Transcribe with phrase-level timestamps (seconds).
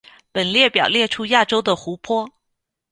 [0.31, 2.27] 本列表列出亚洲的湖泊。